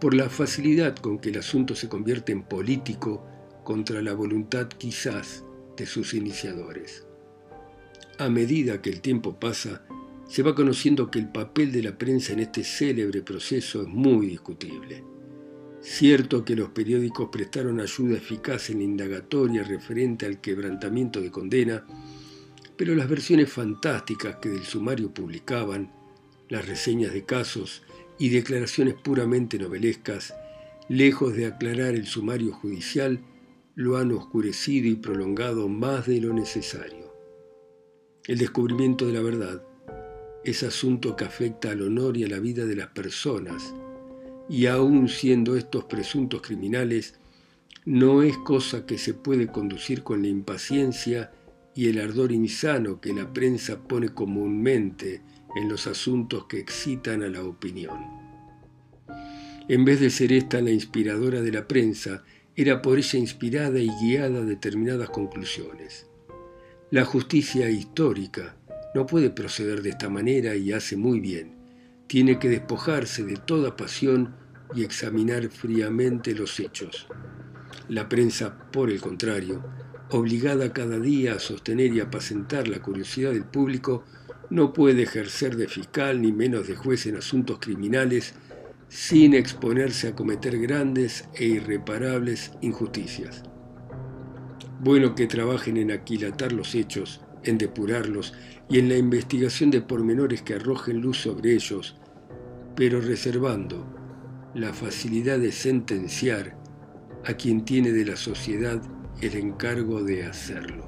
por 0.00 0.14
la 0.14 0.30
facilidad 0.30 0.96
con 0.96 1.18
que 1.18 1.30
el 1.30 1.38
asunto 1.38 1.74
se 1.74 1.88
convierte 1.88 2.32
en 2.32 2.42
político 2.42 3.24
contra 3.64 4.02
la 4.02 4.14
voluntad 4.14 4.68
quizás 4.68 5.44
de 5.76 5.86
sus 5.86 6.14
iniciadores. 6.14 7.06
A 8.18 8.28
medida 8.28 8.82
que 8.82 8.90
el 8.90 9.00
tiempo 9.00 9.38
pasa, 9.38 9.82
se 10.28 10.42
va 10.42 10.54
conociendo 10.54 11.10
que 11.10 11.18
el 11.18 11.28
papel 11.28 11.72
de 11.72 11.82
la 11.82 11.98
prensa 11.98 12.32
en 12.32 12.40
este 12.40 12.64
célebre 12.64 13.22
proceso 13.22 13.82
es 13.82 13.88
muy 13.88 14.26
discutible. 14.26 15.02
Cierto 15.80 16.44
que 16.44 16.54
los 16.54 16.68
periódicos 16.68 17.30
prestaron 17.32 17.80
ayuda 17.80 18.18
eficaz 18.18 18.70
en 18.70 18.78
la 18.78 18.84
indagatoria 18.84 19.64
referente 19.64 20.26
al 20.26 20.40
quebrantamiento 20.40 21.20
de 21.20 21.30
condena, 21.30 21.86
pero 22.80 22.94
las 22.94 23.10
versiones 23.10 23.52
fantásticas 23.52 24.36
que 24.36 24.48
del 24.48 24.64
sumario 24.64 25.12
publicaban, 25.12 25.92
las 26.48 26.66
reseñas 26.66 27.12
de 27.12 27.26
casos 27.26 27.82
y 28.18 28.30
declaraciones 28.30 28.94
puramente 28.94 29.58
novelescas, 29.58 30.32
lejos 30.88 31.36
de 31.36 31.44
aclarar 31.44 31.94
el 31.94 32.06
sumario 32.06 32.54
judicial, 32.54 33.20
lo 33.74 33.98
han 33.98 34.12
oscurecido 34.12 34.88
y 34.88 34.94
prolongado 34.94 35.68
más 35.68 36.06
de 36.06 36.22
lo 36.22 36.32
necesario. 36.32 37.14
El 38.26 38.38
descubrimiento 38.38 39.06
de 39.06 39.12
la 39.12 39.20
verdad 39.20 39.62
es 40.42 40.62
asunto 40.62 41.16
que 41.16 41.26
afecta 41.26 41.72
al 41.72 41.82
honor 41.82 42.16
y 42.16 42.24
a 42.24 42.28
la 42.28 42.38
vida 42.38 42.64
de 42.64 42.76
las 42.76 42.88
personas, 42.88 43.74
y 44.48 44.64
aun 44.64 45.10
siendo 45.10 45.54
estos 45.54 45.84
presuntos 45.84 46.40
criminales, 46.40 47.20
no 47.84 48.22
es 48.22 48.38
cosa 48.38 48.86
que 48.86 48.96
se 48.96 49.12
puede 49.12 49.48
conducir 49.48 50.02
con 50.02 50.22
la 50.22 50.28
impaciencia 50.28 51.30
y 51.80 51.88
el 51.88 51.98
ardor 51.98 52.30
insano 52.30 53.00
que 53.00 53.10
la 53.14 53.32
prensa 53.32 53.82
pone 53.88 54.10
comúnmente 54.10 55.22
en 55.56 55.70
los 55.70 55.86
asuntos 55.86 56.44
que 56.44 56.58
excitan 56.58 57.22
a 57.22 57.28
la 57.28 57.42
opinión. 57.42 57.96
En 59.66 59.86
vez 59.86 59.98
de 59.98 60.10
ser 60.10 60.30
esta 60.30 60.60
la 60.60 60.72
inspiradora 60.72 61.40
de 61.40 61.52
la 61.52 61.66
prensa, 61.66 62.22
era 62.54 62.82
por 62.82 62.98
ella 62.98 63.18
inspirada 63.18 63.78
y 63.78 63.88
guiada 63.98 64.40
a 64.40 64.44
determinadas 64.44 65.08
conclusiones. 65.08 66.06
La 66.90 67.06
justicia 67.06 67.70
histórica 67.70 68.56
no 68.94 69.06
puede 69.06 69.30
proceder 69.30 69.80
de 69.80 69.88
esta 69.88 70.10
manera 70.10 70.56
y 70.56 70.72
hace 70.72 70.98
muy 70.98 71.18
bien. 71.18 71.56
Tiene 72.08 72.38
que 72.38 72.50
despojarse 72.50 73.24
de 73.24 73.38
toda 73.38 73.78
pasión 73.78 74.36
y 74.74 74.84
examinar 74.84 75.48
fríamente 75.48 76.34
los 76.34 76.60
hechos. 76.60 77.06
La 77.88 78.06
prensa, 78.06 78.70
por 78.70 78.90
el 78.90 79.00
contrario, 79.00 79.64
obligada 80.10 80.72
cada 80.72 80.98
día 80.98 81.34
a 81.34 81.38
sostener 81.38 81.92
y 81.92 82.00
apacentar 82.00 82.68
la 82.68 82.80
curiosidad 82.80 83.32
del 83.32 83.44
público, 83.44 84.04
no 84.50 84.72
puede 84.72 85.02
ejercer 85.02 85.56
de 85.56 85.68
fiscal 85.68 86.20
ni 86.20 86.32
menos 86.32 86.66
de 86.66 86.74
juez 86.74 87.06
en 87.06 87.16
asuntos 87.16 87.58
criminales 87.60 88.34
sin 88.88 89.34
exponerse 89.34 90.08
a 90.08 90.16
cometer 90.16 90.58
grandes 90.58 91.28
e 91.34 91.44
irreparables 91.44 92.52
injusticias. 92.60 93.44
Bueno 94.80 95.14
que 95.14 95.28
trabajen 95.28 95.76
en 95.76 95.92
aquilatar 95.92 96.52
los 96.52 96.74
hechos, 96.74 97.20
en 97.44 97.58
depurarlos 97.58 98.34
y 98.68 98.80
en 98.80 98.88
la 98.88 98.96
investigación 98.96 99.70
de 99.70 99.82
pormenores 99.82 100.42
que 100.42 100.54
arrojen 100.54 101.00
luz 101.00 101.18
sobre 101.18 101.54
ellos, 101.54 101.96
pero 102.74 103.00
reservando 103.00 103.86
la 104.54 104.72
facilidad 104.72 105.38
de 105.38 105.52
sentenciar 105.52 106.56
a 107.24 107.34
quien 107.34 107.64
tiene 107.64 107.92
de 107.92 108.06
la 108.06 108.16
sociedad 108.16 108.82
el 109.20 109.36
encargo 109.36 110.02
de 110.02 110.24
hacerlo. 110.24 110.84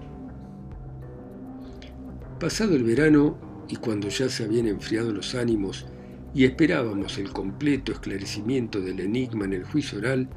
Pasado 2.40 2.74
el 2.74 2.84
verano 2.84 3.36
y 3.68 3.76
cuando 3.76 4.08
ya 4.08 4.28
se 4.28 4.44
habían 4.44 4.66
enfriado 4.66 5.12
los 5.12 5.34
ánimos 5.34 5.86
y 6.34 6.44
esperábamos 6.44 7.18
el 7.18 7.30
completo 7.30 7.92
esclarecimiento 7.92 8.80
del 8.80 9.00
enigma 9.00 9.44
en 9.44 9.52
el 9.52 9.64
juicio 9.64 9.98
oral, 9.98 10.28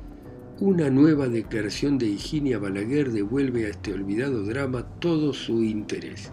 una 0.59 0.89
nueva 0.89 1.27
declaración 1.27 1.97
de 1.97 2.07
Higinia 2.07 2.59
Balaguer 2.59 3.11
devuelve 3.11 3.65
a 3.65 3.69
este 3.69 3.93
olvidado 3.93 4.43
drama 4.43 4.83
todo 4.99 5.33
su 5.33 5.63
interés. 5.63 6.31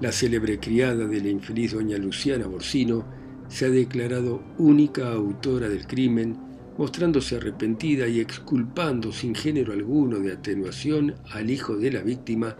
La 0.00 0.12
célebre 0.12 0.58
criada 0.58 1.06
de 1.06 1.20
la 1.20 1.28
infeliz 1.28 1.72
doña 1.72 1.98
Luciana 1.98 2.46
Borsino 2.46 3.04
se 3.48 3.66
ha 3.66 3.70
declarado 3.70 4.42
única 4.58 5.10
autora 5.10 5.68
del 5.68 5.86
crimen 5.86 6.47
mostrándose 6.78 7.36
arrepentida 7.36 8.06
y 8.06 8.20
exculpando 8.20 9.12
sin 9.12 9.34
género 9.34 9.72
alguno 9.72 10.20
de 10.20 10.32
atenuación 10.32 11.16
al 11.32 11.50
hijo 11.50 11.76
de 11.76 11.90
la 11.90 12.02
víctima 12.02 12.56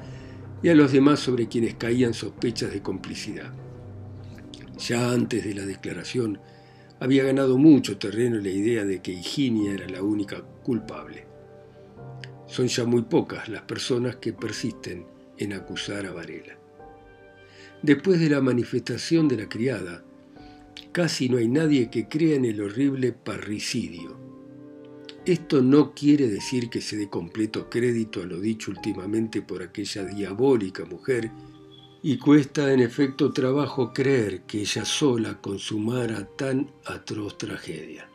y 0.60 0.68
a 0.68 0.74
los 0.74 0.92
demás 0.92 1.20
sobre 1.20 1.46
quienes 1.46 1.74
caían 1.74 2.12
sospechas 2.12 2.72
de 2.72 2.82
complicidad. 2.82 3.52
Ya 4.76 5.12
antes 5.12 5.44
de 5.44 5.54
la 5.54 5.64
declaración, 5.64 6.40
había 7.00 7.22
ganado 7.22 7.58
mucho 7.58 7.96
terreno 7.96 8.38
la 8.38 8.48
idea 8.48 8.84
de 8.84 9.00
que 9.00 9.12
Higinia 9.12 9.72
era 9.72 9.88
la 9.88 10.02
única 10.02 10.42
culpable. 10.64 11.24
Son 12.46 12.66
ya 12.66 12.84
muy 12.84 13.02
pocas 13.02 13.48
las 13.48 13.62
personas 13.62 14.16
que 14.16 14.32
persisten 14.32 15.06
en 15.36 15.52
acusar 15.52 16.06
a 16.06 16.12
Varela. 16.12 16.58
Después 17.82 18.18
de 18.18 18.30
la 18.30 18.40
manifestación 18.40 19.28
de 19.28 19.36
la 19.36 19.48
criada, 19.48 20.02
Casi 20.98 21.28
no 21.28 21.36
hay 21.36 21.46
nadie 21.46 21.90
que 21.90 22.08
crea 22.08 22.34
en 22.34 22.44
el 22.44 22.60
horrible 22.60 23.12
parricidio. 23.12 24.18
Esto 25.24 25.62
no 25.62 25.94
quiere 25.94 26.26
decir 26.26 26.68
que 26.70 26.80
se 26.80 26.96
dé 26.96 27.08
completo 27.08 27.70
crédito 27.70 28.20
a 28.20 28.26
lo 28.26 28.40
dicho 28.40 28.72
últimamente 28.72 29.40
por 29.40 29.62
aquella 29.62 30.02
diabólica 30.02 30.84
mujer 30.86 31.30
Y 32.02 32.18
cuesta 32.18 32.72
en 32.72 32.80
efecto 32.80 33.32
trabajo 33.32 33.92
creer 33.92 34.42
que 34.42 34.62
ella 34.62 34.84
sola 34.84 35.40
consumara 35.40 36.28
tan 36.36 36.72
atroz 36.84 37.38
tragedia. 37.38 38.10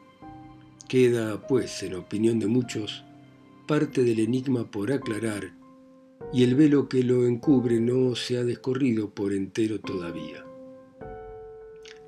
Queda, 0.90 1.48
pues, 1.48 1.84
en 1.84 1.96
opinión 1.96 2.38
de 2.38 2.48
muchos, 2.48 3.06
parte 3.66 4.04
del 4.04 4.20
enigma 4.20 4.70
por 4.70 4.92
aclarar 4.92 5.54
y 6.34 6.44
el 6.44 6.56
velo 6.56 6.90
que 6.90 7.02
lo 7.02 7.26
encubre 7.28 7.80
no 7.80 8.14
se 8.16 8.38
ha 8.38 8.44
descorrido 8.44 9.10
por 9.10 9.32
entero 9.32 9.80
todavía. 9.80 10.44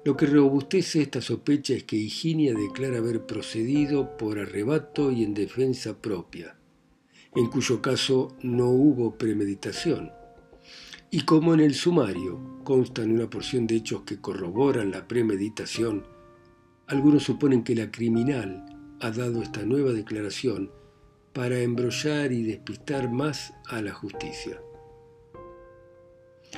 Lo 0.06 0.16
que 0.16 0.28
robustece 0.28 1.02
esta 1.02 1.20
sospecha 1.20 1.74
es 1.74 1.84
que 1.84 1.96
Higinia 1.96 2.54
declara 2.54 3.00
haber 3.00 3.26
procedido 3.26 4.16
por 4.18 4.38
arrebato 4.38 5.12
y 5.12 5.24
en 5.24 5.34
defensa 5.34 6.00
propia, 6.00 6.56
en 7.34 7.48
cuyo 7.48 7.82
caso 7.82 8.38
no 8.44 8.70
hubo 8.70 9.18
premeditación. 9.18 10.12
Y 11.10 11.22
como 11.22 11.56
en 11.56 11.60
el 11.60 11.74
sumario 11.74 12.62
constan 12.64 13.14
una 13.14 13.28
porción 13.32 13.66
de 13.66 13.78
hechos 13.78 14.04
que 14.04 14.22
corroboran 14.22 14.92
la 14.92 15.08
premeditación, 15.08 16.06
algunos 16.86 17.24
suponen 17.24 17.64
que 17.64 17.74
la 17.74 17.90
criminal 17.90 18.64
ha 19.02 19.10
dado 19.10 19.42
esta 19.42 19.64
nueva 19.64 19.92
declaración 19.92 20.70
para 21.34 21.58
embrollar 21.58 22.32
y 22.32 22.44
despistar 22.44 23.10
más 23.10 23.56
a 23.66 23.82
la 23.82 23.94
justicia. 23.94 24.62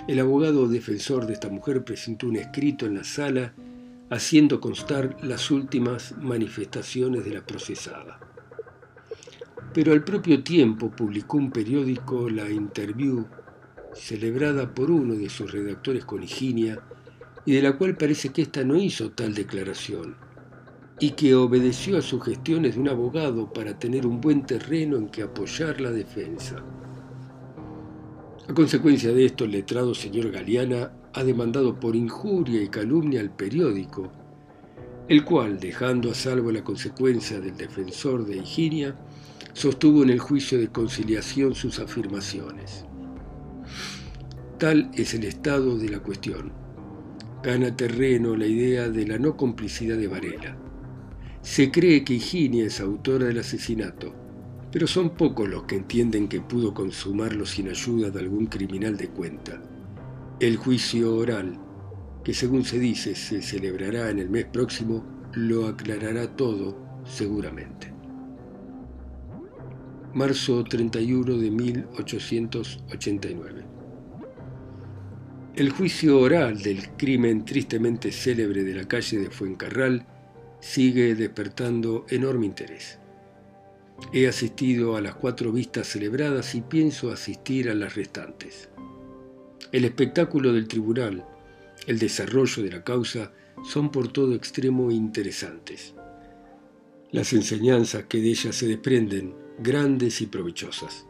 El 0.06 0.20
abogado 0.20 0.68
defensor 0.68 1.26
de 1.26 1.34
esta 1.34 1.50
mujer 1.50 1.84
presentó 1.84 2.28
un 2.28 2.36
escrito 2.36 2.86
en 2.86 2.96
la 2.96 3.04
sala 3.04 3.54
haciendo 4.10 4.62
constar 4.62 5.18
las 5.22 5.52
últimas 5.52 6.16
manifestaciones 6.18 7.26
de 7.26 7.34
la 7.34 7.46
procesada. 7.46 8.20
Pero 9.74 9.92
al 9.92 10.04
propio 10.04 10.44
tiempo 10.44 10.90
publicó 10.90 11.38
un 11.38 11.52
periódico 11.52 12.30
la 12.30 12.50
interview 12.50 13.26
celebrada 13.94 14.74
por 14.74 14.92
uno 14.92 15.16
de 15.16 15.30
sus 15.30 15.52
redactores 15.52 16.06
con 16.06 16.24
Higinia 16.24 16.80
y 17.46 17.54
de 17.54 17.62
la 17.62 17.78
cual 17.78 17.98
parece 17.98 18.30
que 18.30 18.44
ésta 18.44 18.64
no 18.64 18.76
hizo 18.76 19.12
tal 19.12 19.34
declaración 19.34 20.16
y 21.00 21.12
que 21.12 21.36
obedeció 21.36 21.98
a 21.98 22.02
sugestiones 22.02 22.76
de 22.76 22.82
un 22.82 22.90
abogado 22.90 23.52
para 23.52 23.78
tener 23.78 24.08
un 24.08 24.20
buen 24.20 24.46
terreno 24.46 24.98
en 24.98 25.10
que 25.10 25.24
apoyar 25.24 25.80
la 25.80 25.92
defensa. 25.92 26.64
A 28.50 28.54
consecuencia 28.54 29.12
de 29.12 29.26
esto, 29.26 29.44
el 29.44 29.52
letrado 29.52 29.94
señor 29.94 30.32
Galeana 30.32 30.94
ha 31.14 31.24
demandado 31.24 31.78
por 31.78 31.98
injuria 31.98 32.62
y 32.64 32.70
calumnia 32.70 33.20
al 33.20 33.36
periódico, 33.36 34.10
el 35.10 35.26
cual, 35.26 35.60
dejando 35.60 36.12
a 36.12 36.16
salvo 36.16 36.52
la 36.52 36.64
consecuencia 36.64 37.42
del 37.42 37.58
defensor 37.58 38.26
de 38.26 38.38
Higinia, 38.38 38.96
sostuvo 39.52 40.02
en 40.04 40.12
el 40.12 40.20
juicio 40.20 40.58
de 40.58 40.70
conciliación 40.70 41.56
sus 41.56 41.80
afirmaciones. 41.80 42.86
Tal 44.58 44.92
es 44.94 45.14
el 45.14 45.26
estado 45.26 45.78
de 45.78 45.90
la 45.90 46.00
cuestión. 46.00 46.54
Gana 47.44 47.76
terreno 47.76 48.36
la 48.38 48.48
idea 48.48 48.90
de 48.90 49.08
la 49.08 49.18
no 49.18 49.36
complicidad 49.36 49.98
de 49.98 50.08
Varela. 50.08 50.58
Se 51.42 51.70
cree 51.70 52.06
que 52.06 52.14
Higinia 52.14 52.66
es 52.66 52.80
autora 52.80 53.26
del 53.26 53.40
asesinato, 53.40 54.14
pero 54.72 54.88
son 54.88 55.12
pocos 55.12 55.48
los 55.48 55.64
que 55.64 55.76
entienden 55.76 56.28
que 56.28 56.42
pudo 56.42 56.74
consumarlo 56.74 57.46
sin 57.46 57.70
ayuda 57.70 58.10
de 58.10 58.20
algún 58.20 58.48
criminal 58.48 58.98
de 58.98 59.10
cuenta. 59.10 59.62
El 60.40 60.58
juicio 60.58 61.16
oral, 61.16 61.58
que 62.24 62.34
según 62.34 62.66
se 62.66 62.80
dice 62.80 63.16
se 63.16 63.42
celebrará 63.42 64.10
en 64.10 64.20
el 64.20 64.30
mes 64.30 64.46
próximo, 64.46 65.06
lo 65.34 65.68
aclarará 65.68 66.36
todo 66.36 66.78
seguramente. 67.06 67.94
Marzo 70.14 70.64
31 70.64 71.38
de 71.38 71.52
1889. 71.52 73.66
El 75.56 75.70
juicio 75.72 76.20
oral 76.20 76.62
del 76.62 76.90
crimen 76.98 77.46
tristemente 77.46 78.12
célebre 78.12 78.64
de 78.64 78.76
la 78.76 78.88
calle 78.88 79.20
de 79.20 79.32
Fuencarral 79.32 80.06
sigue 80.60 81.16
despertando 81.16 82.06
enorme 82.10 82.46
interés. 82.46 83.00
He 84.14 84.28
asistido 84.28 84.96
a 84.96 85.02
las 85.02 85.16
cuatro 85.16 85.52
vistas 85.52 85.88
celebradas 85.88 86.56
y 86.56 86.62
pienso 86.62 87.12
asistir 87.12 87.70
a 87.70 87.76
las 87.76 87.96
restantes. 87.96 88.70
El 89.72 89.86
espectáculo 89.86 90.54
del 90.54 90.68
tribunal, 90.68 91.26
el 91.88 92.00
desarrollo 92.00 92.64
de 92.64 92.72
la 92.72 92.84
causa, 92.84 93.34
son 93.66 93.92
por 93.92 94.08
todo 94.12 94.34
extremo 94.34 94.92
interesantes. 94.92 95.94
Las 97.12 97.34
enseñanzas 97.34 98.06
que 98.06 98.22
de 98.22 98.30
ellas 98.30 98.56
se 98.56 98.68
desprenden, 98.68 99.36
grandes 99.60 100.22
y 100.22 100.28
provechosas. 100.28 101.06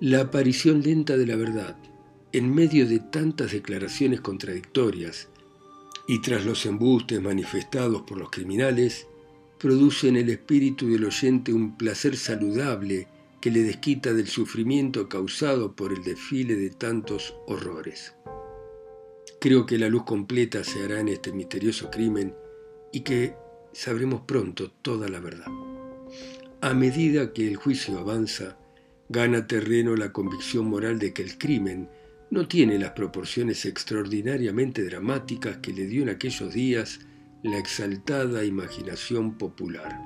La 0.00 0.22
aparición 0.22 0.82
lenta 0.82 1.16
de 1.16 1.26
la 1.26 1.36
verdad, 1.36 1.76
en 2.32 2.54
medio 2.54 2.86
de 2.86 2.98
tantas 2.98 3.52
declaraciones 3.52 4.20
contradictorias, 4.20 5.28
y 6.08 6.20
tras 6.20 6.44
los 6.44 6.66
embustes 6.66 7.20
manifestados 7.20 8.02
por 8.02 8.18
los 8.18 8.30
criminales, 8.30 9.06
produce 9.58 10.08
en 10.08 10.16
el 10.16 10.28
espíritu 10.30 10.88
del 10.88 11.04
oyente 11.04 11.52
un 11.52 11.76
placer 11.76 12.16
saludable 12.16 13.08
que 13.40 13.50
le 13.50 13.62
desquita 13.62 14.12
del 14.12 14.26
sufrimiento 14.26 15.08
causado 15.08 15.74
por 15.74 15.92
el 15.92 16.02
desfile 16.02 16.56
de 16.56 16.70
tantos 16.70 17.34
horrores. 17.46 18.14
Creo 19.40 19.66
que 19.66 19.78
la 19.78 19.88
luz 19.88 20.04
completa 20.04 20.64
se 20.64 20.82
hará 20.82 21.00
en 21.00 21.08
este 21.08 21.32
misterioso 21.32 21.90
crimen 21.90 22.34
y 22.92 23.00
que 23.00 23.34
sabremos 23.72 24.22
pronto 24.22 24.70
toda 24.82 25.08
la 25.08 25.20
verdad. 25.20 25.46
A 26.60 26.74
medida 26.74 27.32
que 27.32 27.46
el 27.46 27.56
juicio 27.56 27.98
avanza, 27.98 28.58
gana 29.08 29.46
terreno 29.46 29.94
la 29.94 30.12
convicción 30.12 30.66
moral 30.66 30.98
de 30.98 31.12
que 31.12 31.22
el 31.22 31.38
crimen 31.38 31.88
no 32.30 32.48
tiene 32.48 32.78
las 32.78 32.92
proporciones 32.92 33.64
extraordinariamente 33.66 34.82
dramáticas 34.82 35.58
que 35.58 35.72
le 35.72 35.86
dio 35.86 36.02
en 36.02 36.08
aquellos 36.08 36.52
días 36.52 37.00
la 37.46 37.58
exaltada 37.58 38.44
imaginación 38.44 39.38
popular. 39.38 40.00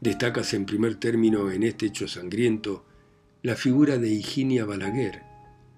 Destacase 0.00 0.54
en 0.54 0.64
primer 0.64 0.94
término 0.94 1.50
en 1.50 1.64
este 1.64 1.86
hecho 1.86 2.06
sangriento 2.06 2.84
la 3.42 3.56
figura 3.56 3.98
de 3.98 4.10
Higinia 4.10 4.64
Balaguer, 4.64 5.22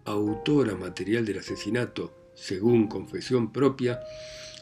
autora 0.05 0.75
material 0.75 1.25
del 1.25 1.39
asesinato, 1.39 2.15
según 2.35 2.87
confesión 2.87 3.51
propia, 3.51 4.01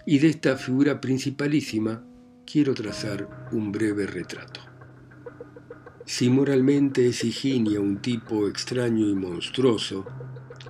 y 0.06 0.20
de 0.20 0.28
esta 0.28 0.56
figura 0.56 1.00
principalísima 1.00 2.04
quiero 2.46 2.74
trazar 2.74 3.48
un 3.50 3.72
breve 3.72 4.06
retrato. 4.06 4.60
Si 6.04 6.30
moralmente 6.30 7.08
es 7.08 7.24
Higinia 7.24 7.80
un 7.80 8.00
tipo 8.00 8.46
extraño 8.46 9.08
y 9.08 9.14
monstruoso, 9.16 10.06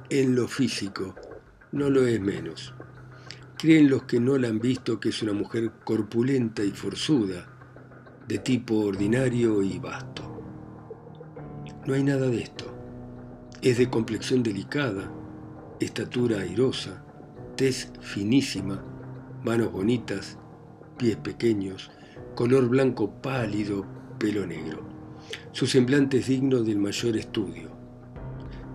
en 0.09 0.35
lo 0.35 0.49
físico 0.49 1.15
no 1.73 1.91
lo 1.91 2.07
es 2.07 2.21
menos. 2.21 2.73
Creen 3.67 3.91
los 3.91 4.05
que 4.05 4.21
no 4.21 4.39
la 4.39 4.47
han 4.47 4.61
visto 4.61 5.01
que 5.01 5.09
es 5.09 5.23
una 5.25 5.33
mujer 5.33 5.73
corpulenta 5.83 6.63
y 6.63 6.71
forzuda, 6.71 7.49
de 8.29 8.39
tipo 8.39 8.77
ordinario 8.77 9.61
y 9.61 9.81
vasto. 9.81 10.41
No 11.85 11.95
hay 11.95 12.05
nada 12.05 12.29
de 12.29 12.43
esto. 12.43 12.73
Es 13.63 13.79
de 13.79 13.91
complexión 13.91 14.45
delicada, 14.45 15.13
estatura 15.81 16.43
airosa, 16.43 17.05
tez 17.57 17.91
finísima, 18.01 18.85
manos 19.43 19.73
bonitas, 19.73 20.39
pies 20.97 21.17
pequeños, 21.17 21.91
color 22.37 22.69
blanco 22.69 23.21
pálido, 23.21 23.85
pelo 24.21 24.47
negro. 24.47 24.87
Su 25.51 25.67
semblante 25.67 26.19
es 26.19 26.29
digno 26.29 26.63
del 26.63 26.79
mayor 26.79 27.17
estudio. 27.17 27.76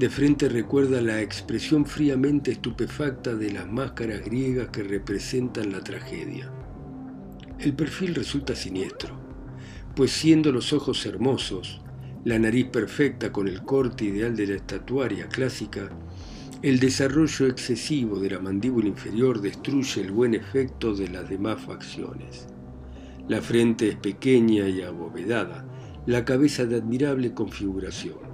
De 0.01 0.09
frente 0.09 0.49
recuerda 0.49 0.99
la 0.99 1.21
expresión 1.21 1.85
fríamente 1.85 2.49
estupefacta 2.49 3.35
de 3.35 3.51
las 3.51 3.71
máscaras 3.71 4.25
griegas 4.25 4.69
que 4.69 4.81
representan 4.81 5.71
la 5.71 5.79
tragedia. 5.81 6.51
El 7.59 7.75
perfil 7.75 8.15
resulta 8.15 8.55
siniestro, 8.55 9.15
pues 9.95 10.11
siendo 10.11 10.51
los 10.51 10.73
ojos 10.73 11.05
hermosos, 11.05 11.83
la 12.25 12.39
nariz 12.39 12.65
perfecta 12.69 13.31
con 13.31 13.47
el 13.47 13.61
corte 13.61 14.05
ideal 14.05 14.35
de 14.35 14.47
la 14.47 14.55
estatuaria 14.55 15.27
clásica, 15.27 15.91
el 16.63 16.79
desarrollo 16.79 17.45
excesivo 17.45 18.19
de 18.19 18.31
la 18.31 18.39
mandíbula 18.39 18.87
inferior 18.87 19.39
destruye 19.39 20.01
el 20.01 20.11
buen 20.11 20.33
efecto 20.33 20.95
de 20.95 21.09
las 21.09 21.29
demás 21.29 21.61
facciones. 21.61 22.47
La 23.27 23.39
frente 23.39 23.89
es 23.89 23.97
pequeña 23.97 24.67
y 24.67 24.81
abovedada, 24.81 25.63
la 26.07 26.25
cabeza 26.25 26.65
de 26.65 26.77
admirable 26.77 27.35
configuración 27.35 28.30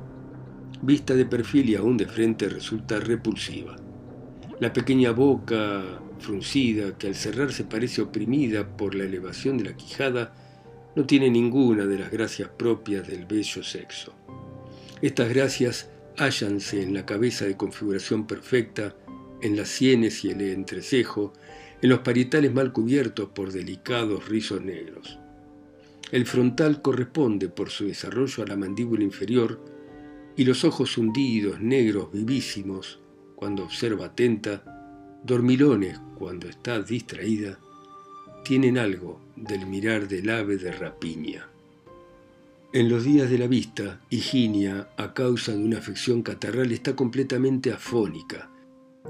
vista 0.81 1.13
de 1.15 1.25
perfil 1.25 1.69
y 1.69 1.75
aún 1.75 1.97
de 1.97 2.05
frente 2.05 2.49
resulta 2.49 2.99
repulsiva. 2.99 3.75
La 4.59 4.73
pequeña 4.73 5.11
boca 5.11 5.99
fruncida, 6.19 6.97
que 6.97 7.07
al 7.07 7.15
cerrarse 7.15 7.63
parece 7.63 8.01
oprimida 8.01 8.75
por 8.75 8.95
la 8.95 9.03
elevación 9.03 9.57
de 9.57 9.65
la 9.65 9.77
quijada, 9.77 10.33
no 10.95 11.05
tiene 11.05 11.29
ninguna 11.29 11.85
de 11.85 11.99
las 11.99 12.11
gracias 12.11 12.49
propias 12.49 13.07
del 13.07 13.25
bello 13.25 13.63
sexo. 13.63 14.13
Estas 15.01 15.29
gracias 15.29 15.89
hállanse 16.17 16.81
en 16.81 16.93
la 16.93 17.05
cabeza 17.05 17.45
de 17.45 17.55
configuración 17.55 18.25
perfecta, 18.25 18.95
en 19.41 19.55
las 19.55 19.69
sienes 19.69 20.25
y 20.25 20.31
el 20.31 20.41
entrecejo, 20.41 21.33
en 21.81 21.89
los 21.89 21.99
parietales 21.99 22.51
mal 22.51 22.73
cubiertos 22.73 23.29
por 23.29 23.51
delicados 23.51 24.27
rizos 24.27 24.61
negros. 24.63 25.19
El 26.11 26.25
frontal 26.25 26.81
corresponde 26.81 27.49
por 27.49 27.69
su 27.69 27.85
desarrollo 27.85 28.43
a 28.43 28.47
la 28.47 28.55
mandíbula 28.55 29.03
inferior, 29.03 29.76
y 30.37 30.45
los 30.45 30.63
ojos 30.63 30.97
hundidos, 30.99 31.59
negros, 31.59 32.11
vivísimos, 32.13 32.99
cuando 33.35 33.63
observa 33.63 34.05
atenta, 34.05 35.19
dormilones 35.23 35.99
cuando 36.15 36.47
está 36.47 36.79
distraída, 36.79 37.59
tienen 38.45 38.77
algo 38.77 39.19
del 39.35 39.65
mirar 39.65 40.07
del 40.07 40.29
ave 40.29 40.57
de 40.57 40.71
rapiña. 40.71 41.49
En 42.71 42.87
los 42.87 43.03
días 43.03 43.29
de 43.31 43.39
la 43.39 43.47
vista, 43.47 43.99
Higinia, 44.11 44.89
a 44.95 45.13
causa 45.13 45.53
de 45.53 45.63
una 45.63 45.79
afección 45.79 46.21
catarral, 46.21 46.71
está 46.71 46.95
completamente 46.95 47.71
afónica, 47.71 48.51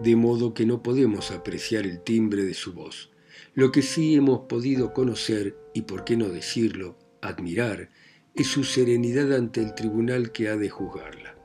de 0.01 0.15
modo 0.15 0.53
que 0.53 0.65
no 0.65 0.81
podemos 0.81 1.31
apreciar 1.31 1.85
el 1.85 2.01
timbre 2.01 2.43
de 2.43 2.53
su 2.53 2.71
voz. 2.71 3.09
Lo 3.53 3.71
que 3.73 3.81
sí 3.81 4.15
hemos 4.15 4.41
podido 4.47 4.93
conocer, 4.93 5.57
y 5.73 5.81
por 5.81 6.05
qué 6.05 6.15
no 6.15 6.29
decirlo, 6.29 6.97
admirar, 7.21 7.89
es 8.37 8.47
su 8.47 8.63
serenidad 8.63 9.33
ante 9.33 9.63
el 9.63 9.73
tribunal 9.73 10.31
que 10.31 10.47
ha 10.47 10.55
de 10.55 10.69
juzgarla. 10.69 11.35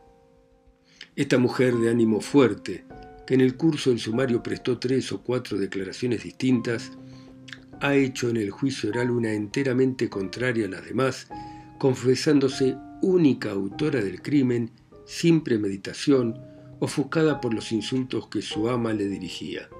Esta 1.16 1.38
mujer 1.38 1.74
de 1.76 1.90
ánimo 1.90 2.20
fuerte, 2.20 2.84
que 3.26 3.32
en 3.32 3.40
el 3.40 3.56
curso 3.56 3.88
del 3.88 3.98
sumario 3.98 4.42
prestó 4.42 4.78
tres 4.78 5.10
o 5.10 5.22
cuatro 5.22 5.56
declaraciones 5.56 6.22
distintas, 6.22 6.92
ha 7.80 7.94
hecho 7.94 8.28
en 8.28 8.36
el 8.36 8.50
juicio 8.50 8.90
oral 8.90 9.10
una 9.10 9.32
enteramente 9.32 10.10
contraria 10.10 10.66
a 10.66 10.68
las 10.68 10.84
demás, 10.84 11.28
confesándose 11.78 12.76
única 13.00 13.50
autora 13.50 14.02
del 14.02 14.20
crimen, 14.20 14.70
sin 15.06 15.42
premeditación, 15.42 16.38
ofuscada 16.78 17.40
por 17.40 17.54
los 17.54 17.72
insultos 17.72 18.28
que 18.28 18.42
su 18.42 18.68
ama 18.68 18.92
le 18.92 19.08
dirigía. 19.08 19.70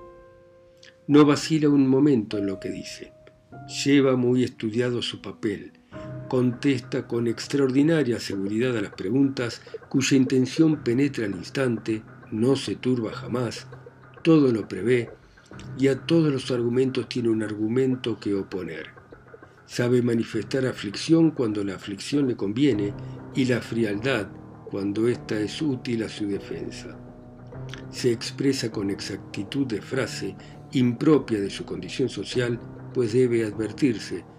No 1.07 1.27
vacila 1.27 1.69
un 1.69 1.87
momento 1.87 2.39
en 2.39 2.47
lo 2.47 2.59
que 2.59 2.71
dice. 2.71 3.13
Lleva 3.85 4.17
muy 4.17 4.45
estudiado 4.45 5.03
su 5.03 5.21
papel, 5.21 5.73
contesta 6.33 7.07
con 7.07 7.27
extraordinaria 7.27 8.19
seguridad 8.19 8.75
a 8.75 8.81
las 8.81 8.95
preguntas 8.95 9.61
cuya 9.91 10.17
intención 10.17 10.83
penetra 10.83 11.27
al 11.27 11.33
instante, 11.33 12.03
no 12.31 12.57
se 12.57 12.75
turba 12.75 13.13
jamás, 13.13 13.67
todo 14.23 14.51
lo 14.51 14.67
prevé 14.67 15.11
y 15.79 15.89
a 15.89 16.07
todos 16.07 16.33
los 16.33 16.51
argumentos 16.51 17.07
tiene 17.07 17.29
un 17.29 17.43
argumento 17.43 18.19
que 18.19 18.33
oponer. 18.33 18.87
Sabe 19.67 20.01
manifestar 20.01 20.65
aflicción 20.65 21.33
cuando 21.33 21.63
la 21.65 21.75
aflicción 21.75 22.27
le 22.27 22.35
conviene 22.35 22.95
y 23.35 23.45
la 23.45 23.61
frialdad 23.61 24.29
cuando 24.71 25.09
ésta 25.09 25.39
es 25.39 25.61
útil 25.61 26.03
a 26.03 26.09
su 26.09 26.27
defensa. 26.27 26.97
Se 27.91 28.11
expresa 28.11 28.73
con 28.73 28.89
exactitud 28.89 29.67
de 29.67 29.83
frase 29.83 30.35
impropia 30.73 31.39
de 31.39 31.51
su 31.51 31.67
condición 31.67 32.09
social, 32.09 32.59
pues 32.95 33.13
debe 33.13 33.45
advertirse 33.45 34.32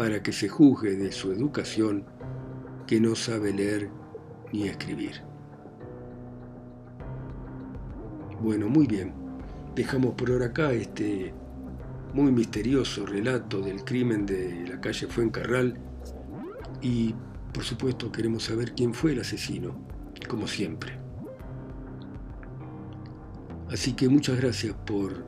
para 0.00 0.22
que 0.22 0.32
se 0.32 0.48
juzgue 0.48 0.96
de 0.96 1.12
su 1.12 1.30
educación 1.30 2.06
que 2.86 2.98
no 2.98 3.14
sabe 3.14 3.52
leer 3.52 3.90
ni 4.50 4.66
escribir. 4.66 5.20
Bueno, 8.40 8.70
muy 8.70 8.86
bien. 8.86 9.12
Dejamos 9.74 10.14
por 10.14 10.30
ahora 10.30 10.46
acá 10.46 10.72
este 10.72 11.34
muy 12.14 12.32
misterioso 12.32 13.04
relato 13.04 13.60
del 13.60 13.84
crimen 13.84 14.24
de 14.24 14.66
la 14.70 14.80
calle 14.80 15.06
Fuencarral 15.06 15.78
y 16.80 17.14
por 17.52 17.64
supuesto 17.64 18.10
queremos 18.10 18.44
saber 18.44 18.72
quién 18.72 18.94
fue 18.94 19.12
el 19.12 19.20
asesino, 19.20 19.84
como 20.30 20.46
siempre. 20.48 20.98
Así 23.68 23.92
que 23.92 24.08
muchas 24.08 24.40
gracias 24.40 24.74
por 24.86 25.26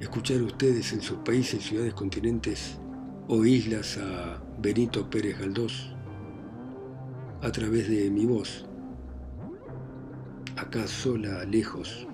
escuchar 0.00 0.40
a 0.40 0.42
ustedes 0.42 0.92
en 0.92 1.02
sus 1.02 1.18
países, 1.18 1.62
ciudades, 1.62 1.94
continentes 1.94 2.80
o 3.28 3.44
islas 3.44 3.98
a 3.98 4.40
Benito 4.58 5.10
Pérez 5.10 5.38
Galdós 5.38 5.90
a 7.42 7.50
través 7.50 7.88
de 7.88 8.08
mi 8.08 8.24
voz, 8.24 8.64
acá 10.56 10.86
sola, 10.86 11.44
lejos, 11.44 12.06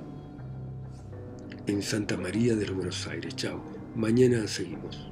en 1.66 1.82
Santa 1.82 2.16
María 2.16 2.56
de 2.56 2.66
los 2.66 2.76
Buenos 2.76 3.06
Aires. 3.06 3.36
Chao, 3.36 3.62
mañana 3.94 4.48
seguimos. 4.48 5.11